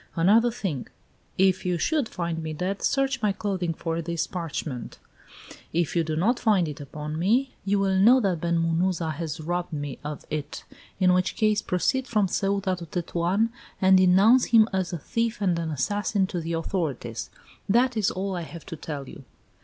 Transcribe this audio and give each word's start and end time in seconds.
Another 0.15 0.49
thing: 0.49 0.87
if 1.37 1.63
you 1.63 1.77
should 1.77 2.09
find 2.09 2.41
me 2.41 2.53
dead, 2.53 2.81
search 2.81 3.21
my 3.21 3.31
clothing 3.31 3.71
for 3.71 4.01
this 4.01 4.25
parchment; 4.25 4.97
if 5.73 5.95
you 5.95 6.03
do 6.03 6.15
not 6.15 6.39
find 6.39 6.67
it 6.67 6.81
upon 6.81 7.19
me, 7.19 7.53
you 7.65 7.77
will 7.77 7.95
know 7.99 8.19
that 8.19 8.41
Ben 8.41 8.57
Munuza 8.57 9.11
has 9.13 9.39
robbed 9.39 9.71
me 9.73 9.99
of 10.03 10.25
it; 10.31 10.63
in 10.99 11.13
which 11.13 11.35
case 11.35 11.61
proceed 11.61 12.07
from 12.07 12.27
Ceuta 12.27 12.75
to 12.77 12.87
Tetuan 12.87 13.51
and 13.79 13.95
denounce 13.97 14.45
him 14.45 14.67
as 14.73 14.91
a 14.91 14.97
thief 14.97 15.39
and 15.39 15.59
an 15.59 15.69
assassin 15.69 16.25
to 16.25 16.41
the 16.41 16.53
authorities. 16.53 17.29
That 17.69 17.95
is 17.95 18.09
all 18.09 18.35
I 18.35 18.41
have 18.41 18.65
to 18.67 18.75
tell 18.75 19.07
you. 19.07 19.23